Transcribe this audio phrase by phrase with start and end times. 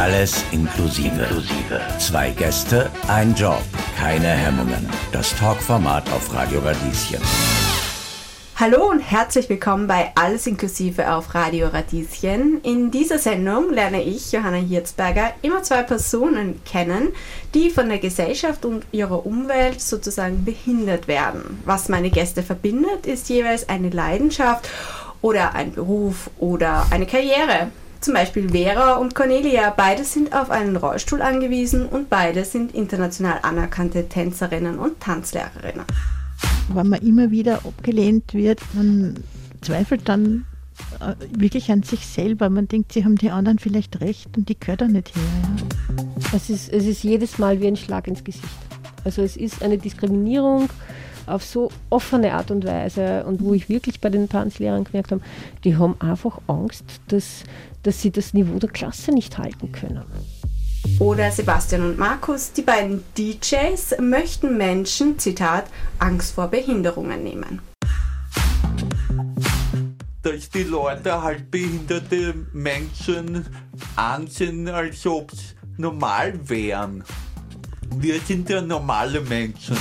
[0.00, 1.28] Alles inklusive.
[1.98, 3.60] Zwei Gäste, ein Job,
[3.98, 4.88] keine Hemmungen.
[5.12, 7.20] Das Talkformat auf Radio Radieschen.
[8.56, 12.62] Hallo und herzlich willkommen bei Alles inklusive auf Radio Radieschen.
[12.62, 17.08] In dieser Sendung lerne ich, Johanna Hirzberger, immer zwei Personen kennen,
[17.52, 21.60] die von der Gesellschaft und ihrer Umwelt sozusagen behindert werden.
[21.66, 24.66] Was meine Gäste verbindet, ist jeweils eine Leidenschaft
[25.20, 27.70] oder ein Beruf oder eine Karriere.
[28.00, 33.40] Zum Beispiel Vera und Cornelia, beide sind auf einen Rollstuhl angewiesen und beide sind international
[33.42, 35.84] anerkannte Tänzerinnen und Tanzlehrerinnen
[36.74, 39.14] wenn man immer wieder abgelehnt wird, man
[39.60, 40.46] zweifelt dann
[41.00, 42.50] äh, wirklich an sich selber.
[42.50, 45.22] Man denkt, sie haben die anderen vielleicht recht und die gehört da nicht her.
[45.56, 46.04] Ja.
[46.34, 48.44] Es, ist, es ist jedes Mal wie ein Schlag ins Gesicht.
[49.04, 50.68] Also es ist eine Diskriminierung
[51.26, 55.22] auf so offene Art und Weise und wo ich wirklich bei den Tanzlehrern gemerkt habe,
[55.64, 57.44] die haben einfach Angst, dass,
[57.82, 60.02] dass sie das Niveau der Klasse nicht halten können.
[60.98, 65.66] Oder Sebastian und Markus, die beiden DJs, möchten Menschen, Zitat,
[65.98, 67.60] Angst vor Behinderungen nehmen.
[70.22, 73.46] Dass die Leute halt behinderte Menschen
[73.96, 77.02] ansehen, als ob sie normal wären.
[77.96, 79.76] Wir sind ja normale Menschen.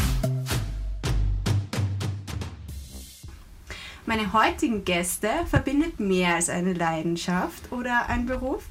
[4.10, 8.64] Meine heutigen Gäste verbindet mehr als eine Leidenschaft oder ein Beruf.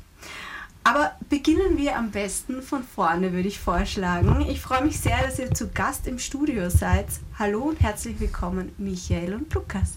[0.82, 4.44] Aber beginnen wir am besten von vorne, würde ich vorschlagen.
[4.50, 7.06] Ich freue mich sehr, dass ihr zu Gast im Studio seid.
[7.38, 9.92] Hallo und herzlich willkommen, Michael und Lukas.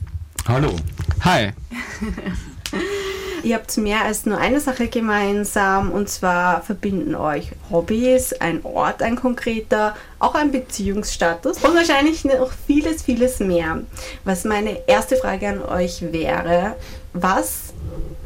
[0.47, 0.75] Hallo.
[1.23, 1.53] Hi.
[3.43, 9.01] Ihr habt mehr als nur eine Sache gemeinsam und zwar verbinden euch Hobbys, ein Ort,
[9.01, 13.79] ein konkreter, auch ein Beziehungsstatus und wahrscheinlich noch vieles, vieles mehr.
[14.25, 16.75] Was meine erste Frage an euch wäre,
[17.13, 17.73] was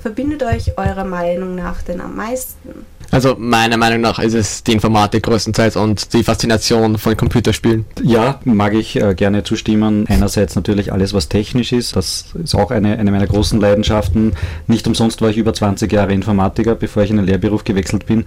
[0.01, 2.85] verbindet euch eurer Meinung nach denn am meisten?
[3.15, 7.85] Also meiner Meinung nach ist es die Informatik größtenteils und die Faszination von Computerspielen.
[8.03, 10.05] Ja, mag ich äh, gerne zustimmen.
[10.09, 11.95] Einerseits natürlich alles, was technisch ist.
[11.95, 14.33] Das ist auch eine, eine meiner großen Leidenschaften.
[14.67, 18.25] Nicht umsonst war ich über 20 Jahre Informatiker, bevor ich in den Lehrberuf gewechselt bin.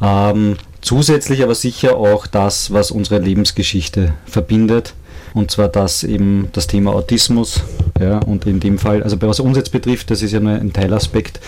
[0.00, 4.94] Ähm, zusätzlich aber sicher auch das, was unsere Lebensgeschichte verbindet.
[5.34, 7.62] Und zwar das eben das Thema Autismus.
[8.00, 10.72] Ja, und in dem Fall, also was uns jetzt betrifft, das ist ja nur ein
[10.72, 11.40] Teilaspekt.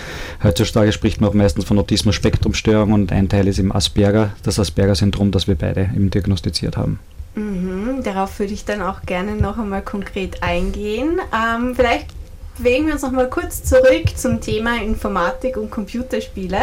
[0.43, 5.31] Heutzutage spricht man auch meistens von Autismus-Spektrumstörung und ein Teil ist eben Asperger, das Asperger-Syndrom,
[5.31, 6.99] das wir beide eben diagnostiziert haben.
[7.35, 11.19] Mhm, darauf würde ich dann auch gerne noch einmal konkret eingehen.
[11.33, 12.07] Ähm, vielleicht
[12.57, 16.57] bewegen wir uns noch mal kurz zurück zum Thema Informatik und Computerspiele.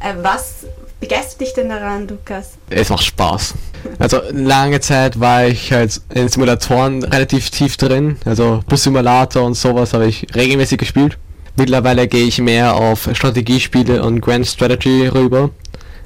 [0.00, 0.66] Äh, was
[1.00, 2.52] begeistert dich denn daran, Lukas?
[2.70, 3.54] Es macht Spaß.
[3.98, 8.16] Also lange Zeit war ich halt in Simulatoren relativ tief drin.
[8.24, 11.18] Also Bus-Simulator und sowas habe ich regelmäßig gespielt.
[11.56, 15.50] Mittlerweile gehe ich mehr auf Strategiespiele und Grand Strategy rüber.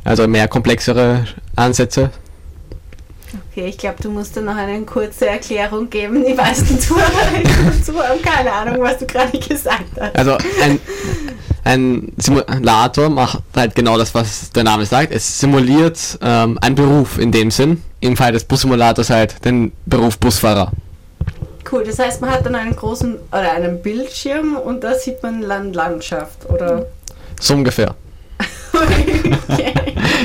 [0.05, 2.11] Also mehr komplexere Ansätze.
[3.61, 6.25] Okay, ich glaube, du musst dann noch eine kurze Erklärung geben.
[6.25, 7.05] Die meisten Zuhörer
[7.67, 10.17] und Zuhörer haben keine Ahnung, was du gerade gesagt hast.
[10.17, 10.81] Also ein,
[11.65, 15.13] ein Simulator macht halt genau das, was der Name sagt.
[15.13, 17.83] Es simuliert ähm, einen Beruf in dem Sinn.
[18.01, 20.73] Im Fall des Bussimulators halt den Beruf Busfahrer.
[21.71, 25.43] Cool, das heißt, man hat dann einen großen oder einen Bildschirm und da sieht man
[25.43, 26.87] Land Landschaft, oder?
[27.39, 27.95] So ungefähr.
[29.49, 29.73] okay.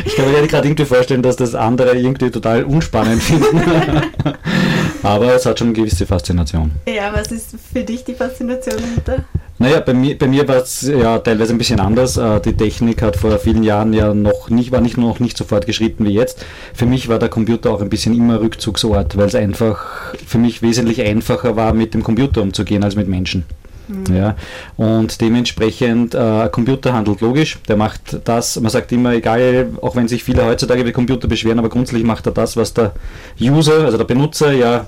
[0.06, 3.62] Ich kann mir gerade irgendwie vorstellen, dass das andere irgendwie total unspannend finden.
[5.04, 6.72] Aber es hat schon eine gewisse Faszination.
[6.88, 9.26] Ja, was ist für dich die Faszination dahinter?
[9.58, 12.18] Naja, bei mir, bei mir war es ja teilweise ein bisschen anders.
[12.18, 15.46] Äh, die Technik hat vor vielen Jahren ja noch nicht, war nicht noch nicht so
[15.46, 16.46] fortgeschritten wie jetzt.
[16.74, 20.62] Für mich war der Computer auch ein bisschen immer Rückzugsort, weil es einfach für mich
[20.62, 23.46] wesentlich einfacher war, mit dem Computer umzugehen als mit Menschen.
[23.88, 24.16] Mhm.
[24.16, 24.36] Ja,
[24.78, 30.08] und dementsprechend, äh, Computer handelt logisch, der macht das, man sagt immer, egal, auch wenn
[30.08, 32.94] sich viele heutzutage über Computer beschweren, aber grundsätzlich macht er das, was der
[33.40, 34.88] User, also der Benutzer ja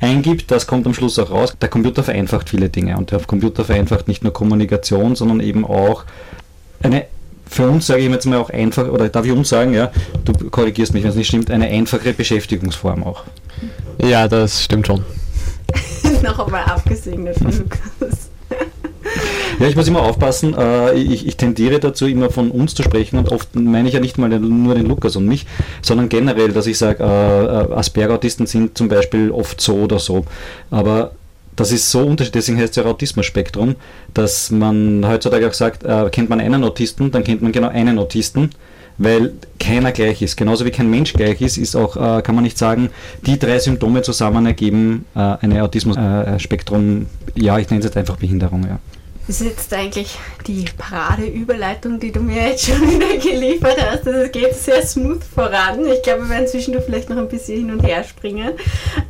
[0.00, 1.54] eingibt, das kommt am Schluss auch raus.
[1.60, 6.04] Der Computer vereinfacht viele Dinge und der Computer vereinfacht nicht nur Kommunikation, sondern eben auch
[6.82, 7.04] eine
[7.50, 9.90] für uns sage ich jetzt mal auch einfach, oder darf ich uns sagen, ja,
[10.24, 13.24] du korrigierst mich, wenn es nicht stimmt, eine einfache Beschäftigungsform auch.
[14.00, 15.04] Ja, das stimmt schon.
[16.22, 18.30] Noch einmal abgesegnet von Lukas.
[19.58, 20.54] Ja, ich muss immer aufpassen.
[20.56, 24.00] Äh, ich, ich, tendiere dazu, immer von uns zu sprechen und oft meine ich ja
[24.00, 25.46] nicht mal nur den Lukas und mich,
[25.82, 30.24] sondern generell, dass ich sage, äh, äh, Asperger-Autisten sind zum Beispiel oft so oder so.
[30.70, 31.12] Aber
[31.56, 33.76] das ist so unterschiedlich, deswegen heißt es ja Autismus-Spektrum,
[34.14, 38.50] dass man heutzutage auch sagt, kennt man einen Autisten, dann kennt man genau einen Autisten
[39.00, 40.36] weil keiner gleich ist.
[40.36, 42.90] Genauso wie kein Mensch gleich ist, ist auch, äh, kann man nicht sagen,
[43.24, 48.64] die drei Symptome zusammen ergeben äh, eine Autismus-Spektrum, ja, ich nenne es jetzt einfach Behinderung,
[48.64, 48.78] ja.
[49.26, 54.06] Das ist jetzt eigentlich die Paradeüberleitung, die du mir jetzt schon wieder geliefert hast.
[54.06, 55.86] Also es geht sehr smooth voran.
[55.86, 58.50] Ich glaube, wir werden zwischendurch vielleicht noch ein bisschen hin und her springen.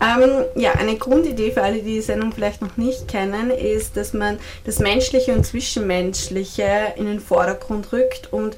[0.00, 4.12] Ähm, ja, eine Grundidee für alle, die die Sendung vielleicht noch nicht kennen, ist, dass
[4.12, 8.56] man das Menschliche und Zwischenmenschliche in den Vordergrund rückt und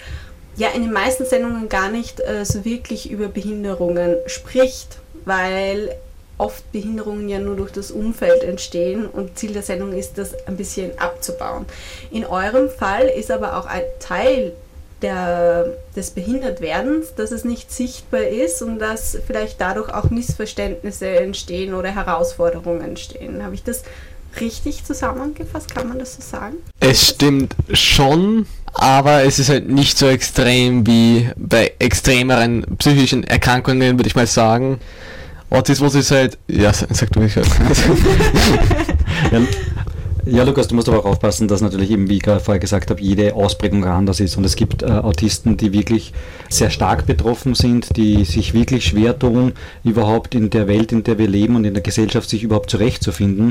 [0.56, 5.94] ja in den meisten Sendungen gar nicht äh, so wirklich über Behinderungen spricht, weil
[6.38, 10.56] oft Behinderungen ja nur durch das Umfeld entstehen und Ziel der Sendung ist, das ein
[10.56, 11.66] bisschen abzubauen.
[12.10, 14.52] In eurem Fall ist aber auch ein Teil
[15.02, 15.66] der,
[15.96, 21.90] des Behindertwerdens, dass es nicht sichtbar ist und dass vielleicht dadurch auch Missverständnisse entstehen oder
[21.90, 23.42] Herausforderungen entstehen.
[23.42, 23.82] Habe ich das
[24.40, 25.74] richtig zusammengefasst?
[25.74, 26.56] Kann man das so sagen?
[26.80, 33.98] Es stimmt schon, aber es ist halt nicht so extrem wie bei extremeren psychischen Erkrankungen,
[33.98, 34.78] würde ich mal sagen.
[35.50, 37.46] Autismus ist halt, ja, sag du mich halt.
[39.30, 39.40] Ja,
[40.24, 42.90] ja, Lukas, du musst aber auch aufpassen, dass natürlich eben, wie ich gerade vorher gesagt
[42.90, 44.36] habe, jede Ausprägung anders ist.
[44.36, 46.12] Und es gibt äh, Autisten, die wirklich
[46.48, 49.52] sehr stark betroffen sind, die sich wirklich schwer tun,
[49.82, 53.50] überhaupt in der Welt, in der wir leben und in der Gesellschaft sich überhaupt zurechtzufinden.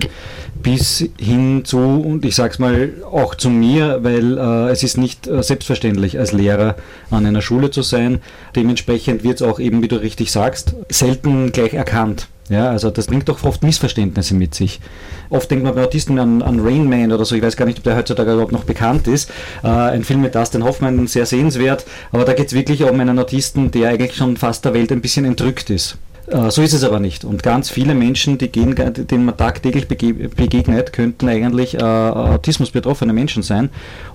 [0.64, 4.98] Bis hin zu, und ich sage es mal auch zu mir, weil äh, es ist
[4.98, 6.76] nicht äh, selbstverständlich, als Lehrer
[7.10, 8.22] an einer Schule zu sein.
[8.56, 12.28] Dementsprechend wird es auch eben, wie du richtig sagst, selten gleich erkannt.
[12.52, 14.82] Ja, also das bringt doch oft Missverständnisse mit sich.
[15.30, 17.78] Oft denkt man bei Autisten an, an Rain Man oder so, ich weiß gar nicht,
[17.78, 19.30] ob der heutzutage überhaupt noch bekannt ist.
[19.64, 23.18] Äh, ein Film mit Dustin Hoffmann, sehr sehenswert, aber da geht es wirklich um einen
[23.20, 25.98] Autisten, der eigentlich schon fast der Welt ein bisschen entrückt ist.
[26.28, 27.24] Äh, So ist es aber nicht.
[27.24, 33.14] Und ganz viele Menschen, die gehen, denen man tagtäglich bege- begegnet, könnten eigentlich äh, autismusbetroffene
[33.14, 33.70] Menschen sein.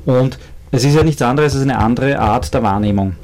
[0.05, 0.38] Und
[0.73, 3.15] es ist ja nichts anderes als eine andere Art der Wahrnehmung.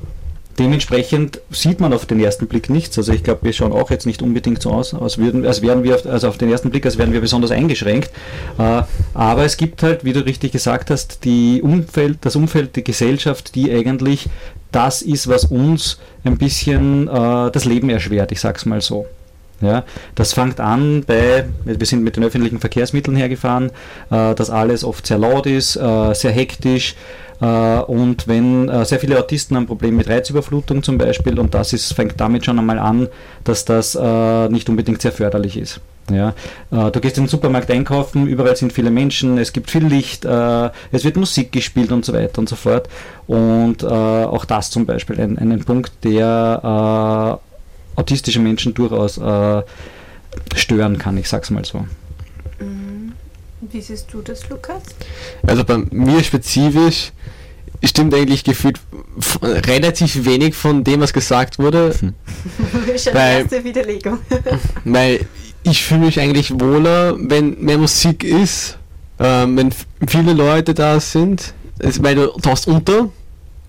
[0.59, 2.99] Dementsprechend sieht man auf den ersten Blick nichts.
[2.99, 5.83] Also ich glaube, wir schauen auch jetzt nicht unbedingt so aus, als, würden, als wären
[5.83, 8.11] wir, also auf den ersten Blick, als wären wir besonders eingeschränkt.
[8.59, 8.83] Äh,
[9.15, 13.55] aber es gibt halt, wie du richtig gesagt hast, die Umfeld, das Umfeld, die Gesellschaft,
[13.55, 14.29] die eigentlich
[14.73, 19.07] das ist, was uns ein bisschen äh, das Leben erschwert, ich sag's mal so.
[19.63, 19.85] Ja,
[20.17, 23.71] das fängt an bei, wir sind mit den öffentlichen Verkehrsmitteln hergefahren,
[24.11, 26.97] äh, dass alles oft sehr laut ist, äh, sehr hektisch
[27.41, 31.55] äh, und wenn äh, sehr viele Autisten haben ein Problem mit Reizüberflutung zum Beispiel und
[31.55, 33.09] das ist, fängt damit schon einmal an,
[33.45, 35.81] dass das äh, nicht unbedingt sehr förderlich ist.
[36.11, 36.35] Ja,
[36.73, 40.25] äh, du gehst in den Supermarkt einkaufen, überall sind viele Menschen, es gibt viel Licht,
[40.25, 42.89] es wird Musik gespielt und so weiter und so fort.
[43.29, 47.39] Und auch das zum Beispiel ein, ein Punkt, der
[47.97, 49.63] autistische Menschen durchaus äh,
[50.55, 51.87] stören kann, ich sag's mal so.
[53.61, 54.83] Wie siehst du das, Lukas?
[55.47, 57.13] Also bei mir spezifisch
[57.85, 58.81] stimmt eigentlich gefühlt
[59.43, 62.15] relativ wenig von dem, was gesagt wurde, Hm.
[62.99, 64.19] Schon Weil- erste Widerlegung.
[64.85, 65.27] weil
[65.63, 68.79] ich fühle mich eigentlich wohler, wenn mehr Musik ist,
[69.21, 69.73] ähm, wenn
[70.09, 73.11] viele Leute da sind, es, weil du tauchst unter,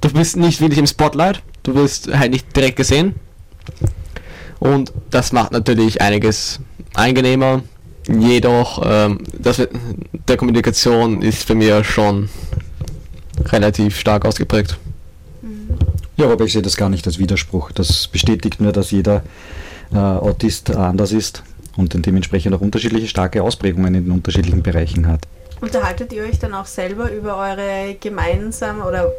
[0.02, 3.14] du bist nicht wirklich im Spotlight, du wirst halt nicht direkt gesehen
[4.64, 6.60] und das macht natürlich einiges
[6.94, 7.62] angenehmer.
[8.08, 9.72] Jedoch, ähm, das, wird-
[10.28, 12.30] der Kommunikation ist bei mir schon
[13.46, 14.78] relativ stark ausgeprägt.
[16.16, 17.72] Ja, aber ich sehe das gar nicht als Widerspruch.
[17.72, 19.24] Das bestätigt nur, dass jeder
[19.92, 21.44] äh, Autist anders ist
[21.76, 25.22] und dementsprechend auch unterschiedliche starke Ausprägungen in den unterschiedlichen Bereichen hat.
[25.60, 29.12] Unterhaltet ihr euch dann auch selber über eure gemeinsamen oder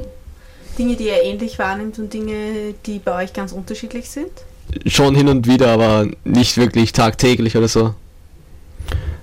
[0.79, 4.31] Dinge, die ihr ähnlich wahrnimmt und Dinge, die bei euch ganz unterschiedlich sind?
[4.87, 7.95] Schon hin und wieder, aber nicht wirklich tagtäglich oder so.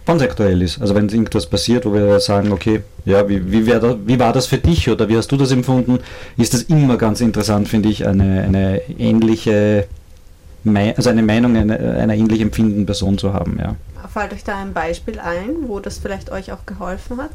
[0.06, 0.82] Wann es aktuell ist.
[0.82, 4.34] Also wenn irgendwas passiert, wo wir sagen, okay, ja, wie, wie, wär da, wie war
[4.34, 6.00] das für dich oder wie hast du das empfunden,
[6.38, 9.88] ist das immer ganz interessant, finde ich, eine, eine ähnliche,
[10.66, 13.76] also eine Meinung einer, einer ähnlich empfindenden Person zu haben, ja.
[14.12, 17.32] Fällt euch da ein Beispiel ein, wo das vielleicht euch auch geholfen hat?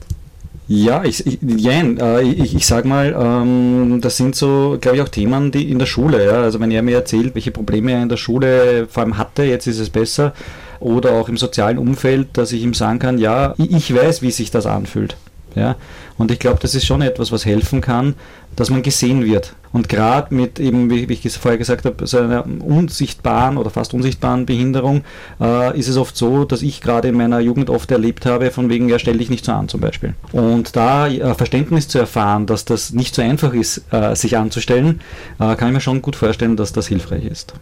[0.69, 5.03] Ja, ich, ich, jein, äh, ich, ich sag mal, ähm, das sind so, glaube ich,
[5.03, 8.03] auch Themen, die in der Schule, ja, also wenn er mir erzählt, welche Probleme er
[8.03, 10.33] in der Schule vor allem hatte, jetzt ist es besser,
[10.81, 14.33] oder auch im sozialen Umfeld, dass ich ihm sagen kann, ja, ich, ich weiß, wie
[14.33, 15.17] sich das anfühlt.
[15.57, 15.75] Ja,
[16.19, 18.15] und ich glaube, das ist schon etwas, was helfen kann,
[18.57, 19.55] dass man gesehen wird.
[19.73, 24.45] Und gerade mit eben, wie ich vorher gesagt habe, so einer unsichtbaren oder fast unsichtbaren
[24.45, 25.03] Behinderung,
[25.41, 28.69] äh, ist es oft so, dass ich gerade in meiner Jugend oft erlebt habe, von
[28.69, 30.15] wegen, ja, stell dich nicht so an zum Beispiel.
[30.33, 35.01] Und da äh, Verständnis zu erfahren, dass das nicht so einfach ist, äh, sich anzustellen,
[35.41, 37.55] äh, kann ich mir schon gut vorstellen, dass das hilfreich ist.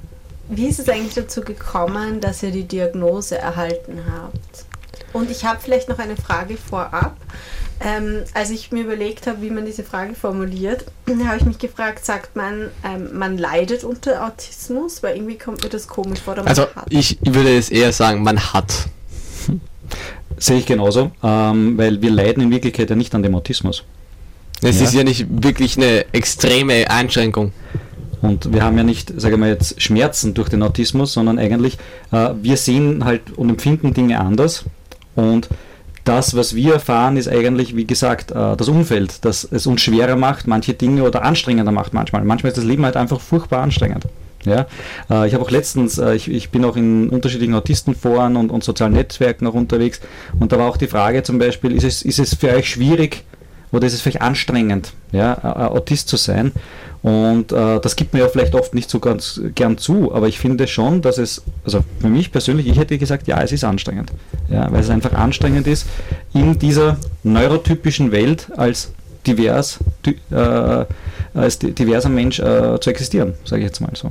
[0.49, 4.67] Wie ist es eigentlich dazu gekommen, dass ihr die Diagnose erhalten habt?
[5.15, 7.17] Und ich habe vielleicht noch eine Frage vorab.
[7.81, 10.85] Ähm, als ich mir überlegt habe, wie man diese Frage formuliert,
[11.27, 15.03] habe ich mich gefragt, sagt man, ähm, man leidet unter Autismus?
[15.03, 16.37] Weil irgendwie kommt mir das komisch vor.
[16.45, 16.87] Also hat.
[16.91, 18.73] ich würde es eher sagen, man hat.
[20.37, 23.85] Sehe ich genauso, ähm, weil wir leiden in Wirklichkeit ja nicht an dem Autismus.
[24.63, 24.87] Es Ja.
[24.87, 27.53] ist ja nicht wirklich eine extreme Einschränkung.
[28.21, 31.77] Und wir haben ja nicht, sagen wir jetzt, Schmerzen durch den Autismus, sondern eigentlich,
[32.11, 34.65] äh, wir sehen halt und empfinden Dinge anders.
[35.15, 35.49] Und
[36.05, 40.17] das, was wir erfahren, ist eigentlich, wie gesagt, äh, das Umfeld, das es uns schwerer
[40.17, 42.25] macht, manche Dinge oder anstrengender macht manchmal.
[42.25, 44.05] Manchmal ist das Leben halt einfach furchtbar anstrengend.
[44.45, 44.67] Ja,
[45.11, 48.63] äh, ich habe auch letztens, äh, ich, ich bin auch in unterschiedlichen Autistenforen und, und
[48.63, 50.01] sozialen Netzwerken auch unterwegs
[50.39, 53.25] und da war auch die Frage zum Beispiel, ist es, ist es für euch schwierig
[53.75, 56.53] oder ist es vielleicht anstrengend, ja, Autist zu sein?
[57.03, 60.39] Und äh, das gibt mir ja vielleicht oft nicht so ganz gern zu, aber ich
[60.39, 64.11] finde schon, dass es, also für mich persönlich, ich hätte gesagt, ja, es ist anstrengend.
[64.49, 65.87] Ja, weil es einfach anstrengend ist,
[66.33, 68.91] in dieser neurotypischen Welt als
[69.27, 69.81] divers,
[70.31, 70.85] äh,
[71.35, 74.11] als di- diverser Mensch äh, zu existieren, sage ich jetzt mal so.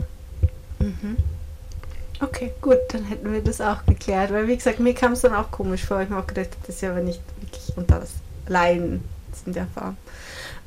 [2.20, 4.32] Okay, gut, dann hätten wir das auch geklärt.
[4.32, 6.01] Weil, wie gesagt, mir kam es dann auch komisch vor.
[6.01, 8.10] Ich habe auch gedacht, das ist ja aber nicht wirklich unter das
[8.48, 9.01] Leiden
[9.45, 9.97] in der Form.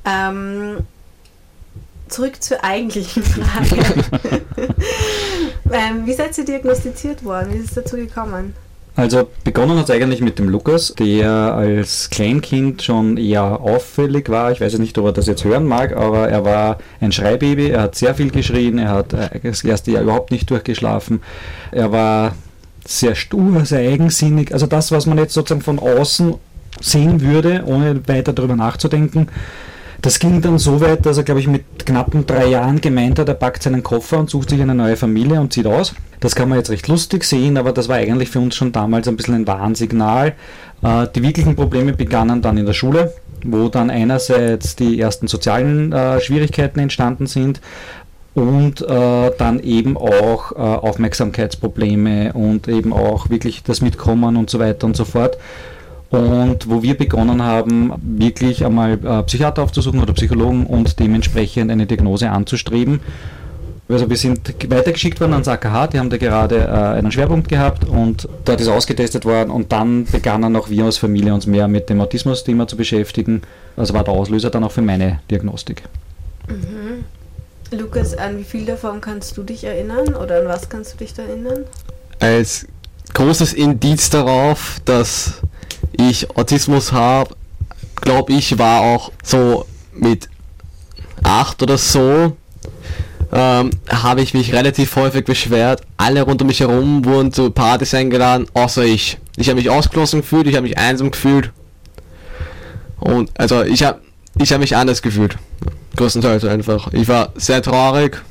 [0.05, 0.79] Ähm,
[2.09, 3.77] zurück zur eigentlichen Frage.
[5.73, 7.53] ähm, wie seid ihr diagnostiziert worden?
[7.53, 8.55] Wie ist es dazu gekommen?
[8.97, 14.53] Also begonnen hat es eigentlich mit dem Lukas, der als Kleinkind schon eher auffällig war.
[14.53, 17.69] Ich weiß ja nicht, ob er das jetzt hören mag, aber er war ein Schreibaby,
[17.69, 21.21] er hat sehr viel geschrien, er hat äh, das erste Jahr überhaupt nicht durchgeschlafen.
[21.73, 22.37] Er war
[22.87, 24.55] sehr stur, sehr eigensinnig.
[24.55, 26.35] Also das, was man jetzt sozusagen von außen
[26.81, 29.29] sehen würde, ohne weiter darüber nachzudenken.
[30.03, 33.29] Das ging dann so weit, dass er, glaube ich, mit knappen drei Jahren gemeint hat,
[33.29, 35.95] er packt seinen Koffer und sucht sich eine neue Familie und zieht aus.
[36.21, 39.09] Das kann man jetzt recht lustig sehen, aber das war eigentlich für uns schon damals
[39.09, 40.35] ein bisschen ein Warnsignal.
[40.83, 43.15] Äh, die wirklichen Probleme begannen dann in der Schule,
[43.45, 47.61] wo dann einerseits die ersten sozialen äh, Schwierigkeiten entstanden sind
[48.35, 54.87] und äh, dann eben auch Aufmerksamkeitsprobleme und eben auch wirklich das Mitkommen und so weiter
[54.87, 55.39] und so fort.
[56.11, 61.87] Und wo wir begonnen haben, wirklich einmal äh, Psychiater aufzusuchen oder Psychologen und dementsprechend eine
[61.87, 63.01] Diagnose anzustreben.
[63.89, 67.85] Also wir sind weitergeschickt worden ans AKH, die haben da gerade äh, einen Schwerpunkt gehabt
[67.85, 71.89] und dort ist ausgetestet worden und dann begannen auch wir als Familie uns mehr mit
[71.89, 73.43] dem Autismus-Thema zu beschäftigen.
[73.77, 75.85] Also war der Auslöser dann auch für meine Diagnostik.
[77.71, 80.15] Lukas, an wie viel davon kannst du dich erinnern?
[80.15, 81.65] Oder an was kannst du dich da erinnern?
[82.19, 82.67] Als
[83.15, 85.43] großes Indiz darauf, dass
[85.99, 87.35] ich Autismus habe,
[88.01, 90.29] glaube ich, war auch so mit
[91.23, 92.37] acht oder so,
[93.33, 95.83] ähm, habe ich mich relativ häufig beschwert.
[95.97, 99.19] Alle rund um mich herum wurden zu Partys eingeladen, außer ich.
[99.37, 101.51] Ich habe mich ausgeschlossen gefühlt, ich habe mich einsam gefühlt.
[103.01, 104.01] Und also ich habe
[104.39, 105.37] ich habe mich anders gefühlt.
[105.97, 106.93] Größtenteils einfach.
[106.93, 108.23] Ich war sehr traurig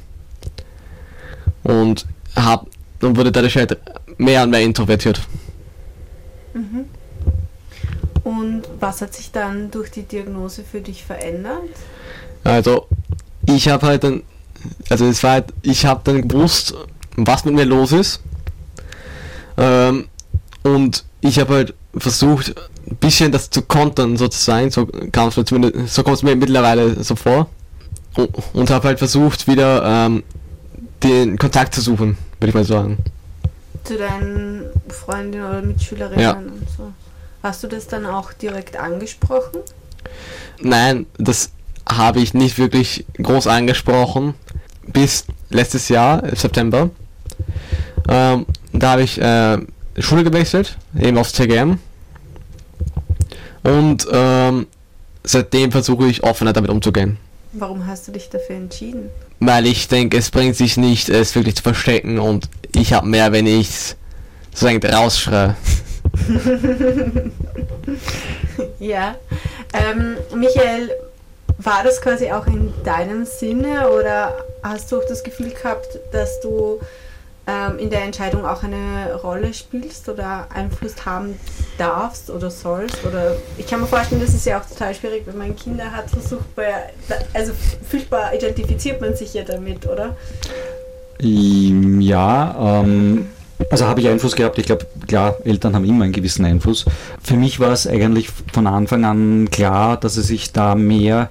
[1.64, 2.06] und
[2.36, 2.68] hab
[3.02, 3.78] und wurde dadurch halt
[4.18, 5.22] mehr und mehr introvertiert.
[8.26, 11.62] Und was hat sich dann durch die Diagnose für dich verändert?
[12.44, 12.88] Also
[13.46, 14.24] ich habe halt dann,
[14.90, 16.74] also es war halt, ich habe dann gewusst,
[17.16, 18.22] was mit mir los ist.
[19.58, 20.08] Ähm,
[20.64, 22.56] und ich habe halt versucht,
[22.90, 26.36] ein bisschen das zu kontern sozusagen, so kam es mir zumindest, so kommt es mir
[26.36, 27.48] mittlerweile so vor.
[28.16, 30.24] Und, und habe halt versucht, wieder ähm,
[31.04, 32.98] den Kontakt zu suchen, würde ich mal sagen.
[33.84, 36.32] Zu deinen Freundinnen oder Mitschülerinnen Ja.
[36.34, 36.92] und so.
[37.46, 39.60] Hast du das dann auch direkt angesprochen?
[40.64, 41.52] Nein, das
[41.88, 44.34] habe ich nicht wirklich groß angesprochen.
[44.88, 46.90] Bis letztes Jahr, im September.
[48.10, 49.60] Ähm, da habe ich äh,
[50.00, 51.78] Schule gewechselt, eben aufs TGM.
[53.62, 54.66] Und ähm,
[55.24, 57.20] seitdem versuche ich offener damit umzugehen.
[57.54, 59.12] Warum hast du dich dafür entschieden?
[59.40, 63.32] Weil ich denke, es bringt sich nicht, es wirklich zu verstecken und ich habe mehr,
[63.32, 63.96] wenn ich es
[64.52, 65.56] sozusagen rausschreie.
[68.80, 69.16] Ja.
[69.74, 70.90] Ähm, Michael,
[71.58, 76.40] war das quasi auch in deinem Sinne oder hast du auch das Gefühl gehabt, dass
[76.42, 76.80] du
[77.48, 81.40] ähm, in der Entscheidung auch eine Rolle spielst oder Einfluss haben
[81.78, 83.06] darfst oder sollst?
[83.06, 86.10] Oder ich kann mir vorstellen, das ist ja auch total schwierig, wenn man Kinder hat,
[86.10, 86.66] versucht man
[87.34, 87.54] also
[87.90, 90.16] furchtbar identifiziert man sich ja damit, oder?
[91.20, 93.30] Ja, ähm,
[93.70, 94.58] also habe ich Einfluss gehabt.
[94.58, 96.86] Ich glaube, klar, Eltern haben immer einen gewissen Einfluss.
[97.24, 101.30] Für mich war es eigentlich von Anfang an klar, dass es sich da mehr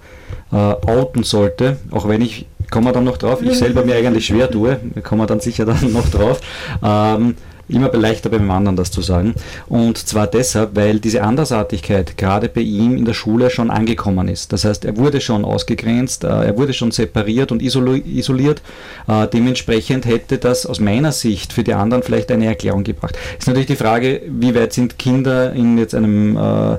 [0.52, 4.26] äh, outen sollte, auch wenn ich, kommen wir dann noch drauf, ich selber mir eigentlich
[4.26, 6.40] schwer tue, kommen wir dann sicher dann noch drauf.
[6.83, 7.37] Ähm,
[7.68, 9.35] immer leichter beim anderen das zu sagen.
[9.66, 14.52] Und zwar deshalb, weil diese Andersartigkeit gerade bei ihm in der Schule schon angekommen ist.
[14.52, 18.62] Das heißt, er wurde schon ausgegrenzt, äh, er wurde schon separiert und isoliert.
[19.09, 23.16] Äh, dementsprechend hätte das aus meiner Sicht für die anderen vielleicht eine Erklärung gebracht.
[23.38, 26.76] Ist natürlich die Frage, wie weit sind Kinder in jetzt einem äh,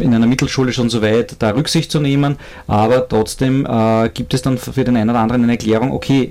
[0.00, 2.36] in einer Mittelschule schon so weit, da Rücksicht zu nehmen,
[2.66, 3.66] aber trotzdem
[4.14, 6.30] gibt es dann für den einen oder anderen eine Erklärung, okay,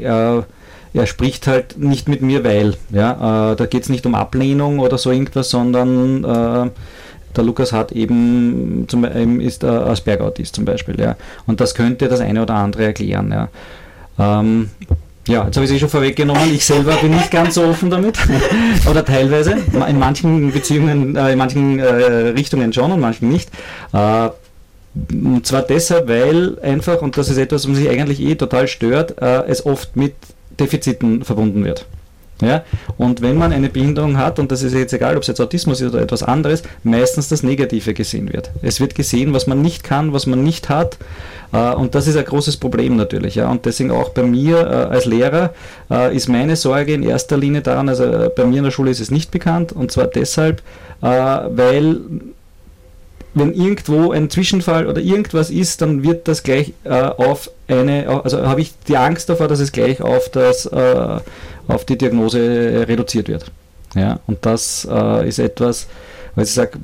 [0.94, 2.76] er spricht halt nicht mit mir, weil.
[2.90, 6.70] Ja, äh, da geht es nicht um Ablehnung oder so irgendwas, sondern äh,
[7.36, 11.00] der Lukas hat eben zum, ähm, ist äh, Asperger-Autist zum Beispiel.
[11.00, 11.16] Ja.
[11.48, 13.32] Und das könnte das eine oder andere erklären.
[13.32, 13.50] Ja.
[14.20, 14.70] Ähm,
[15.28, 16.54] ja, jetzt habe ich es eh schon vorweggenommen.
[16.54, 18.18] Ich selber bin nicht ganz so offen damit.
[18.90, 19.56] Oder teilweise.
[19.88, 23.52] In manchen Beziehungen, äh, in manchen äh, Richtungen schon und manchen nicht.
[23.94, 24.30] Äh,
[25.14, 29.22] und zwar deshalb, weil einfach, und das ist etwas, was mich eigentlich eh total stört,
[29.22, 30.16] es oft mit
[30.66, 31.86] Defiziten verbunden wird.
[32.42, 32.64] Ja?
[32.98, 35.80] Und wenn man eine Behinderung hat, und das ist jetzt egal, ob es jetzt Autismus
[35.82, 38.52] ist oder etwas anderes, meistens das Negative gesehen wird.
[38.62, 40.98] Es wird gesehen, was man nicht kann, was man nicht hat.
[41.54, 43.36] Äh, und das ist ein großes Problem natürlich.
[43.36, 43.50] Ja?
[43.50, 45.54] Und deswegen auch bei mir äh, als Lehrer
[45.90, 49.00] äh, ist meine Sorge in erster Linie daran, also bei mir in der Schule ist
[49.00, 50.62] es nicht bekannt, und zwar deshalb,
[51.02, 52.00] weil
[53.34, 58.46] wenn irgendwo ein Zwischenfall oder irgendwas ist, dann wird das gleich äh, auf eine, also
[58.46, 61.20] habe ich die Angst davor, dass es gleich auf das, äh,
[61.68, 63.46] auf die Diagnose reduziert wird.
[63.96, 65.88] Ja, und das äh, ist etwas,
[66.36, 66.80] weil ich sage,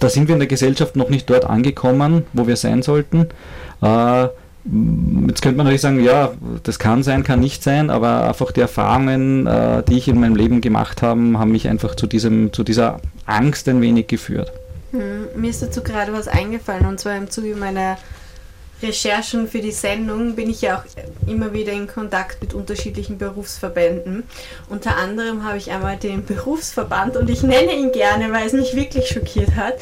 [0.00, 3.28] da sind wir in der Gesellschaft noch nicht dort angekommen, wo wir sein sollten.
[3.80, 4.28] Äh,
[4.64, 6.30] Jetzt könnte man natürlich sagen, ja,
[6.62, 10.36] das kann sein, kann nicht sein, aber einfach die Erfahrungen, äh, die ich in meinem
[10.36, 14.52] Leben gemacht habe, haben mich einfach zu, diesem, zu dieser Angst ein wenig geführt.
[14.92, 17.96] Hm, mir ist dazu gerade was eingefallen und zwar im Zuge meiner
[18.82, 24.24] Recherchen für die Sendung bin ich ja auch immer wieder in Kontakt mit unterschiedlichen Berufsverbänden.
[24.68, 28.74] Unter anderem habe ich einmal den Berufsverband, und ich nenne ihn gerne, weil es mich
[28.74, 29.76] wirklich schockiert hat,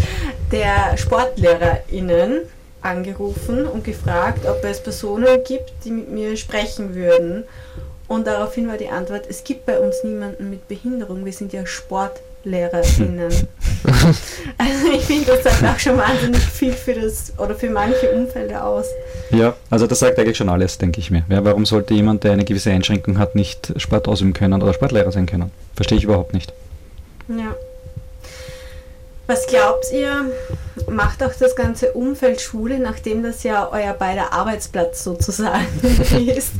[0.52, 2.42] der SportlehrerInnen
[2.82, 7.44] angerufen und gefragt, ob es Personen gibt, die mit mir sprechen würden.
[8.06, 11.66] Und daraufhin war die Antwort, es gibt bei uns niemanden mit Behinderung, wir sind ja
[11.66, 12.29] Sportlehrer.
[12.44, 13.30] LehrerInnen.
[14.58, 18.64] also ich finde, das sagt auch schon wahnsinnig viel für das oder für manche Umfelder
[18.66, 18.86] aus.
[19.30, 21.24] Ja, also das sagt eigentlich schon alles, denke ich mir.
[21.28, 25.12] Ja, warum sollte jemand, der eine gewisse Einschränkung hat, nicht Sport ausüben können oder Sportlehrer
[25.12, 25.50] sein können?
[25.74, 26.52] Verstehe ich überhaupt nicht.
[27.28, 27.54] Ja.
[29.26, 30.32] Was glaubt ihr,
[30.88, 35.68] macht auch das ganze Umfeld Schule, nachdem das ja euer beider Arbeitsplatz sozusagen
[36.36, 36.54] ist,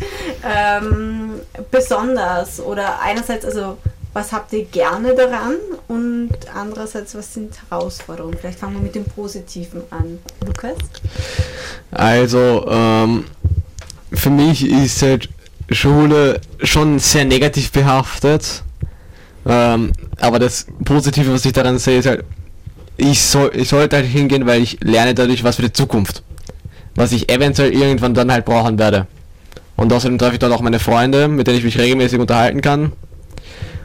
[0.45, 1.41] ähm,
[1.73, 2.61] besonders?
[2.61, 3.77] Oder einerseits, also
[4.13, 5.55] was habt ihr gerne daran
[5.89, 8.37] und andererseits, was sind Herausforderungen?
[8.39, 10.19] Vielleicht fangen wir mit dem Positiven an.
[10.45, 10.77] Lukas?
[11.93, 13.25] Also, ähm,
[14.13, 15.29] für mich ist halt
[15.71, 18.63] Schule schon sehr negativ behaftet.
[19.47, 22.25] Ähm, aber das Positive, was ich daran sehe, ist halt,
[22.97, 26.23] ich, soll, ich sollte halt hingehen, weil ich lerne dadurch was für die Zukunft.
[26.97, 29.07] Was ich eventuell irgendwann dann halt brauchen werde.
[29.77, 32.93] Und außerdem treffe ich dort auch meine Freunde, mit denen ich mich regelmäßig unterhalten kann.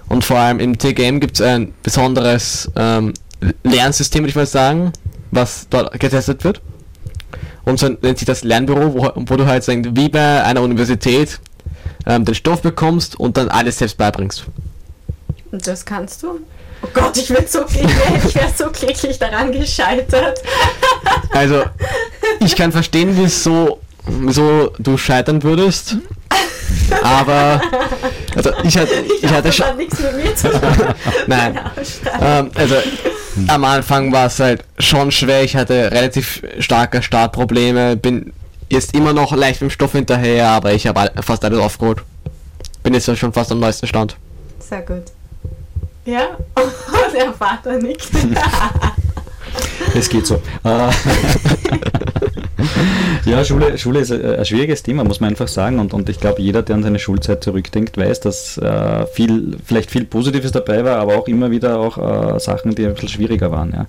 [0.10, 3.14] Und vor allem im TGM gibt es ein besonderes ähm,
[3.64, 4.94] Lernsystem, würde ich mal sagen,
[5.32, 6.62] was dort getestet wird.
[7.66, 11.40] Und so nennt sich das Lernbüro, wo, wo du halt wie bei einer Universität
[12.06, 14.46] ähm, den Stoff bekommst und dann alles selbst beibringst.
[15.52, 16.40] Und das kannst du?
[16.82, 20.42] Oh Gott, ich bin so ich wäre so kläglich daran gescheitert.
[21.32, 21.64] Also,
[22.40, 25.98] ich kann verstehen, wieso, wieso du scheitern würdest.
[27.04, 27.62] Aber
[28.36, 29.78] also ich hatte, ich hatte schon.
[29.78, 30.62] nichts mit mir zu tun.
[31.28, 31.60] Nein.
[32.22, 32.76] ähm, also
[33.48, 35.44] am Anfang war es halt schon schwer.
[35.44, 37.96] Ich hatte relativ starke Startprobleme.
[37.98, 38.34] Bin
[38.70, 42.00] jetzt immer noch leicht mit dem Stoff hinterher, aber ich habe fast alles aufgeholt.
[42.84, 44.16] Bin jetzt schon fast am neuesten Stand.
[44.60, 45.04] Sehr gut.
[46.06, 46.38] Ja,
[47.14, 48.10] der Vater nickt.
[49.96, 50.42] Es geht so.
[53.26, 55.80] Äh, ja, Schule, Schule ist ein schwieriges Thema, muss man einfach sagen.
[55.80, 59.92] Und, und ich glaube, jeder, der an seine Schulzeit zurückdenkt, weiß, dass äh, viel, vielleicht
[59.92, 63.52] viel Positives dabei war, aber auch immer wieder auch äh, Sachen, die ein bisschen schwieriger
[63.52, 63.72] waren.
[63.72, 63.88] Ja.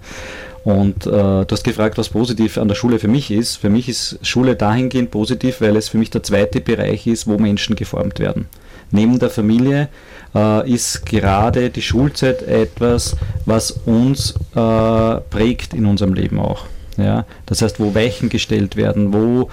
[0.64, 3.56] Und äh, du hast gefragt, was positiv an der Schule für mich ist.
[3.56, 7.38] Für mich ist Schule dahingehend positiv, weil es für mich der zweite Bereich ist, wo
[7.38, 8.48] Menschen geformt werden.
[8.90, 9.88] Neben der Familie
[10.34, 16.64] äh, ist gerade die Schulzeit etwas, was uns äh, prägt in unserem Leben auch.
[16.96, 17.24] Ja?
[17.46, 19.48] Das heißt, wo Weichen gestellt werden, wo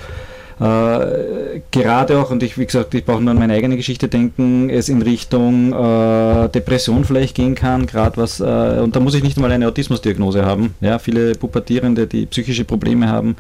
[0.60, 4.70] äh, gerade auch, und ich, wie gesagt, ich brauche nur an meine eigene Geschichte denken,
[4.70, 9.24] es in Richtung äh, Depression vielleicht gehen kann, gerade was, äh, und da muss ich
[9.24, 13.36] nicht mal eine Autismusdiagnose haben, ja, viele Pubertierende, die psychische Probleme haben,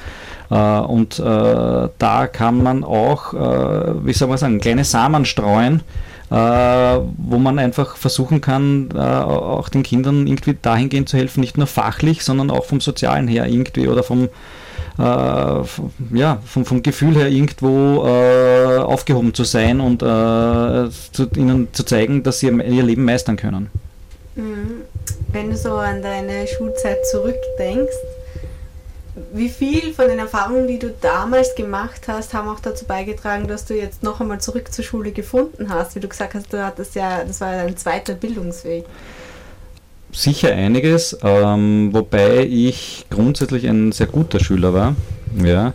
[0.50, 5.82] äh, und äh, da kann man auch, äh, wie soll man sagen, kleine Samen streuen,
[6.30, 12.24] wo man einfach versuchen kann, auch den Kindern irgendwie dahingehend zu helfen, nicht nur fachlich,
[12.24, 14.30] sondern auch vom Sozialen her irgendwie oder vom,
[14.98, 21.68] äh, ja, vom, vom Gefühl her irgendwo äh, aufgehoben zu sein und äh, zu, ihnen
[21.72, 23.70] zu zeigen, dass sie ihr Leben meistern können.
[24.36, 24.82] Mhm.
[25.32, 27.94] Wenn du so an deine Schulzeit zurückdenkst,
[29.34, 33.66] wie viel von den Erfahrungen, die du damals gemacht hast, haben auch dazu beigetragen, dass
[33.66, 35.96] du jetzt noch einmal zurück zur Schule gefunden hast?
[35.96, 38.86] Wie du gesagt hast, du hattest ja, das war ein zweiter Bildungsweg
[40.14, 44.96] sicher einiges, ähm, wobei ich grundsätzlich ein sehr guter Schüler war.
[45.44, 45.74] Ja.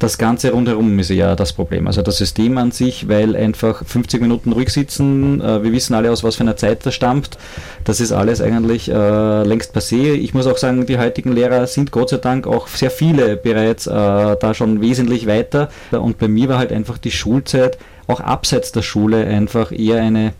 [0.00, 1.86] Das Ganze rundherum ist ja das Problem.
[1.86, 6.10] Also das System an sich, weil einfach 50 Minuten ruhig sitzen, äh, wir wissen alle
[6.10, 7.36] aus was für einer Zeit das stammt,
[7.84, 10.14] das ist alles eigentlich äh, längst passé.
[10.14, 13.86] Ich muss auch sagen, die heutigen Lehrer sind Gott sei Dank auch sehr viele bereits
[13.86, 15.68] äh, da schon wesentlich weiter.
[15.90, 20.32] Und bei mir war halt einfach die Schulzeit auch abseits der Schule einfach eher eine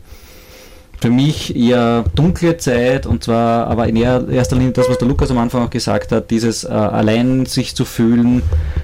[1.00, 5.30] für mich eher dunkle Zeit und zwar aber in erster Linie das, was der Lukas
[5.30, 8.42] am Anfang auch gesagt hat, dieses äh, allein sich zu fühlen,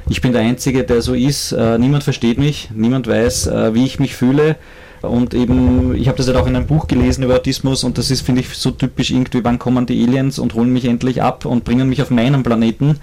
[0.09, 3.85] ich bin der Einzige, der so ist, äh, niemand versteht mich, niemand weiß, äh, wie
[3.85, 4.57] ich mich fühle
[5.03, 8.11] und eben, ich habe das halt auch in einem Buch gelesen über Autismus und das
[8.11, 11.45] ist, finde ich, so typisch irgendwie, wann kommen die Aliens und holen mich endlich ab
[11.45, 12.99] und bringen mich auf meinen Planeten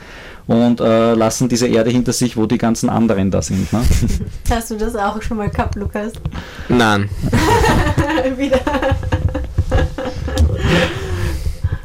[0.47, 3.71] und äh, lassen diese Erde hinter sich, wo die ganzen anderen da sind.
[3.71, 3.81] Ne?
[4.49, 6.13] Hast du das auch schon mal gehabt, Lukas?
[6.69, 7.09] Nein.
[8.37, 8.59] Wieder.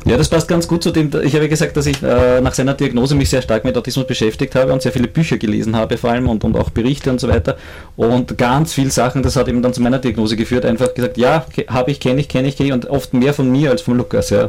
[0.08, 1.10] Ja, das passt ganz gut zu dem.
[1.22, 4.54] Ich habe gesagt, dass ich äh, nach seiner Diagnose mich sehr stark mit Autismus beschäftigt
[4.54, 7.28] habe und sehr viele Bücher gelesen habe, vor allem und, und auch Berichte und so
[7.28, 7.58] weiter.
[7.94, 10.64] Und ganz viele Sachen, das hat eben dann zu meiner Diagnose geführt.
[10.64, 13.50] Einfach gesagt, ja, habe ich, kenne ich, kenne ich, kenne ich und oft mehr von
[13.52, 14.30] mir als von Lukas.
[14.30, 14.48] Ja.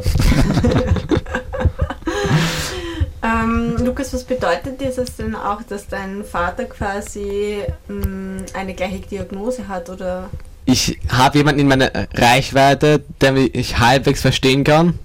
[3.22, 8.72] ähm, Lukas, was bedeutet dir das denn auch, dass dein Vater quasi mh, mm, eine
[8.72, 10.30] gleiche Diagnose hat oder?
[10.64, 14.98] Ich habe jemanden in meiner Reichweite, der mich halbwegs verstehen kann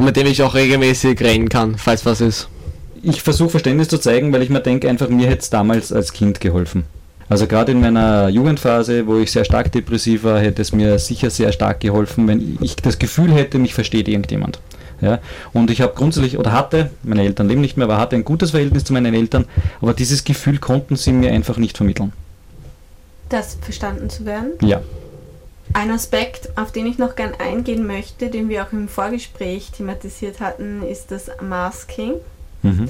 [0.00, 2.48] und mit dem ich auch regelmäßig reden kann, falls was ist.
[3.02, 6.14] Ich versuche Verständnis zu zeigen, weil ich mir denke, einfach mir hätte es damals als
[6.14, 6.84] Kind geholfen.
[7.28, 11.28] Also gerade in meiner Jugendphase, wo ich sehr stark depressiv war, hätte es mir sicher
[11.28, 14.58] sehr stark geholfen, wenn ich das Gefühl hätte, mich versteht irgendjemand.
[15.02, 15.18] Ja,
[15.52, 18.52] und ich habe grundsätzlich oder hatte, meine Eltern leben nicht mehr, aber hatte ein gutes
[18.52, 19.44] Verhältnis zu meinen Eltern,
[19.82, 22.14] aber dieses Gefühl konnten sie mir einfach nicht vermitteln.
[23.28, 24.52] Das verstanden zu werden?
[24.62, 24.80] Ja.
[25.72, 30.40] Ein Aspekt, auf den ich noch gern eingehen möchte, den wir auch im Vorgespräch thematisiert
[30.40, 32.14] hatten, ist das Masking.
[32.62, 32.88] Mhm.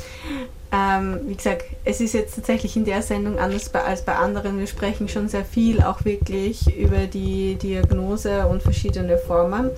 [0.72, 4.58] Ähm, wie gesagt, es ist jetzt tatsächlich in der Sendung anders bei, als bei anderen.
[4.58, 9.70] Wir sprechen schon sehr viel auch wirklich über die Diagnose und verschiedene Formen.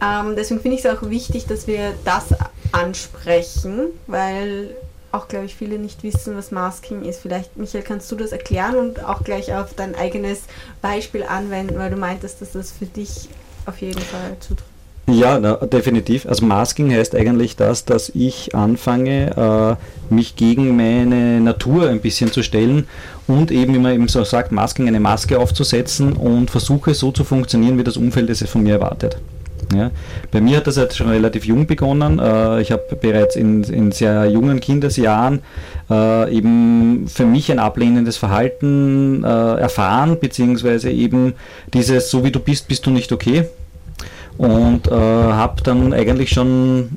[0.00, 2.26] Ähm, deswegen finde ich es auch wichtig, dass wir das
[2.70, 4.76] ansprechen, weil
[5.12, 7.20] auch, glaube ich, viele nicht wissen, was Masking ist.
[7.20, 10.42] Vielleicht, Michael, kannst du das erklären und auch gleich auf dein eigenes
[10.82, 13.28] Beispiel anwenden, weil du meintest, dass das für dich
[13.66, 14.68] auf jeden Fall zutrifft.
[15.10, 16.26] Ja, na, definitiv.
[16.26, 19.78] Also Masking heißt eigentlich das, dass ich anfange,
[20.10, 22.86] äh, mich gegen meine Natur ein bisschen zu stellen
[23.26, 27.24] und eben, wie man eben so sagt, Masking eine Maske aufzusetzen und versuche so zu
[27.24, 29.18] funktionieren, wie das Umfeld es von mir erwartet.
[29.74, 29.90] Ja.
[30.30, 32.18] Bei mir hat das jetzt schon relativ jung begonnen.
[32.18, 35.40] Äh, ich habe bereits in, in, sehr jungen Kindesjahren
[35.90, 41.34] äh, eben für mich ein ablehnendes Verhalten äh, erfahren, beziehungsweise eben
[41.74, 43.44] dieses, so wie du bist, bist du nicht okay.
[44.38, 46.90] Und äh, habe dann eigentlich schon,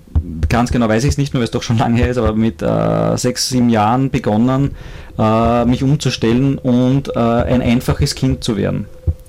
[0.48, 2.34] ganz genau weiß ich es nicht mehr, weil es doch schon lange her ist, aber
[2.34, 4.76] mit äh, sechs, sieben Jahren begonnen,
[5.18, 8.86] äh, mich umzustellen und ein einfaches Kind zu werden.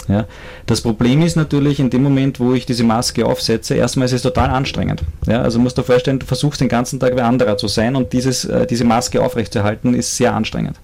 [0.08, 0.26] Ja.
[0.66, 4.22] Das Problem ist natürlich in dem Moment, wo ich diese Maske aufsetze, erstmal ist es
[4.22, 5.02] total anstrengend.
[5.26, 5.42] Ja.
[5.42, 8.44] Also musst du vorstellen, du versuchst den ganzen Tag wie anderer zu sein und dieses,
[8.44, 10.78] äh, diese Maske aufrechtzuerhalten ist sehr anstrengend.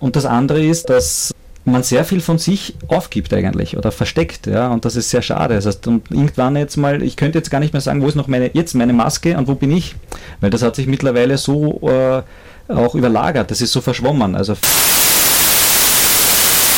[0.00, 1.32] Und das andere ist, dass
[1.64, 5.54] man sehr viel von sich aufgibt eigentlich oder versteckt, ja, und das ist sehr schade.
[5.54, 8.14] Das heißt, und irgendwann jetzt mal, ich könnte jetzt gar nicht mehr sagen, wo ist
[8.14, 9.94] noch meine, jetzt meine Maske und wo bin ich?
[10.40, 12.22] Weil das hat sich mittlerweile so äh,
[12.72, 14.34] auch überlagert, das ist so verschwommen.
[14.34, 14.54] Also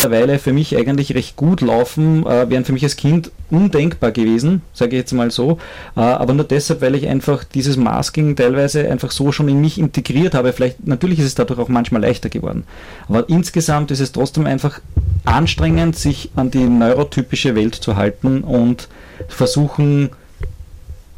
[0.02, 4.62] mittlerweile für mich eigentlich recht gut laufen, äh, wären für mich als Kind undenkbar gewesen,
[4.72, 5.58] sage ich jetzt mal so.
[5.94, 9.78] Äh, aber nur deshalb, weil ich einfach dieses Masking teilweise einfach so schon in mich
[9.78, 10.54] integriert habe.
[10.54, 12.64] Vielleicht, natürlich ist es dadurch auch manchmal leichter geworden.
[13.08, 14.80] Aber insgesamt ist es trotzdem einfach
[15.26, 18.88] anstrengend, sich an die neurotypische Welt zu halten und
[19.28, 20.08] versuchen,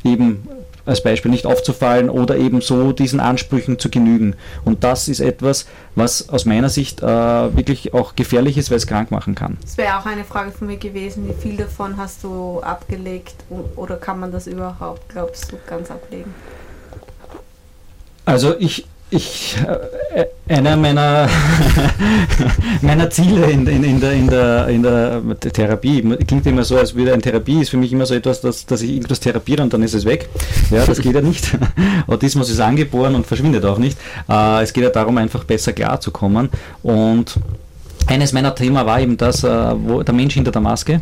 [0.03, 0.49] eben
[0.85, 4.35] als Beispiel nicht aufzufallen oder eben so diesen Ansprüchen zu genügen.
[4.64, 8.87] Und das ist etwas, was aus meiner Sicht äh, wirklich auch gefährlich ist, weil es
[8.87, 9.59] krank machen kann.
[9.62, 13.35] Das wäre auch eine Frage von mir gewesen, wie viel davon hast du abgelegt
[13.77, 16.35] oder kann man das überhaupt, glaubst du, ganz ablegen?
[18.25, 19.57] Also ich, ich,
[20.14, 21.29] äh, einer meiner,
[22.81, 26.94] meiner Ziele in, in, in, der, in, der, in der Therapie, klingt immer so, als
[26.94, 29.72] würde eine Therapie, ist für mich immer so etwas, dass, dass ich irgendwas therapiere und
[29.72, 30.29] dann ist es weg.
[30.70, 31.57] Ja, das geht ja nicht.
[32.07, 33.98] Autismus ist angeboren und verschwindet auch nicht.
[34.29, 36.48] Äh, es geht ja darum, einfach besser klarzukommen.
[36.83, 37.38] Und
[38.07, 41.01] eines meiner Themen war eben das, äh, wo der Mensch hinter der Maske.